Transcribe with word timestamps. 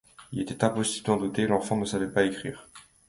Il 0.31 0.41
était 0.41 0.63
impossible 0.63 1.05
d'en 1.05 1.17
douter; 1.17 1.45
l'enfant 1.45 1.77
ne 1.77 1.85
savait 1.85 2.09
pas 2.11 2.25
écrire. 2.25 2.67